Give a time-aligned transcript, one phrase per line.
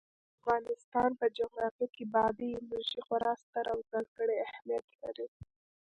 [0.03, 0.03] د
[0.43, 5.27] افغانستان په جغرافیه کې بادي انرژي خورا ستر او ځانګړی اهمیت لري.